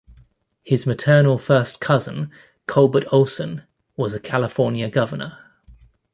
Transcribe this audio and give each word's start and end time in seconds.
His 0.63 0.87
maternal 0.87 1.37
first 1.37 1.79
cousin 1.79 2.31
Culbert 2.67 3.05
Olson 3.13 3.65
was 3.95 4.15
a 4.15 4.19
California 4.19 4.89
governor. 4.89 5.37